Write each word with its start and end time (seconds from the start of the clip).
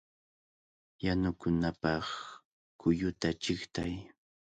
¡Yanukunapaq 1.03 2.07
kulluta 2.79 3.29
chiqtay! 3.43 3.93